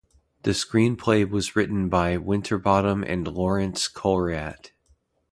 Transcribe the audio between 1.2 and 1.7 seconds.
was